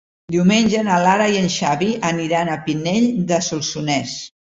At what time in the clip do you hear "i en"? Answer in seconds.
1.35-1.49